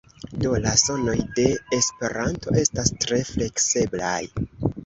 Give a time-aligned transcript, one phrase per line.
[0.43, 1.45] Do, la sonoj de
[1.79, 4.19] esperanto estas tre flekseblaj.